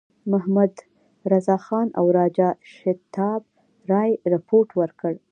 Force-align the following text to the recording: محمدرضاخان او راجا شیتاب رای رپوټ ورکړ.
محمدرضاخان 0.31 1.87
او 1.99 2.05
راجا 2.17 2.49
شیتاب 2.75 3.41
رای 3.91 4.11
رپوټ 4.33 4.67
ورکړ. 4.79 5.13